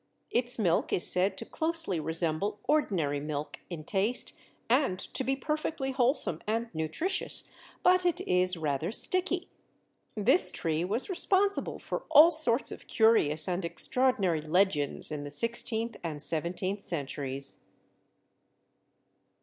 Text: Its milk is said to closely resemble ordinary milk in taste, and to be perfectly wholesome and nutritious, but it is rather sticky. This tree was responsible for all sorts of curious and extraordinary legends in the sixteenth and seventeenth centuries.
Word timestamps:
Its 0.31 0.57
milk 0.57 0.91
is 0.91 1.05
said 1.05 1.37
to 1.37 1.45
closely 1.45 1.99
resemble 1.99 2.59
ordinary 2.63 3.19
milk 3.19 3.59
in 3.69 3.83
taste, 3.83 4.33
and 4.67 4.97
to 4.97 5.23
be 5.23 5.35
perfectly 5.35 5.91
wholesome 5.91 6.41
and 6.47 6.73
nutritious, 6.73 7.53
but 7.83 8.03
it 8.03 8.19
is 8.21 8.57
rather 8.57 8.91
sticky. 8.91 9.47
This 10.15 10.49
tree 10.49 10.83
was 10.83 11.07
responsible 11.07 11.77
for 11.77 12.01
all 12.09 12.31
sorts 12.31 12.71
of 12.71 12.87
curious 12.87 13.47
and 13.47 13.63
extraordinary 13.63 14.41
legends 14.41 15.11
in 15.11 15.23
the 15.23 15.29
sixteenth 15.29 15.95
and 16.03 16.19
seventeenth 16.19 16.81
centuries. 16.81 17.63